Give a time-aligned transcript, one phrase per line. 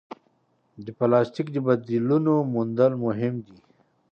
[0.83, 3.57] د پلاسټیک د بدیلونو موندل مهم دي.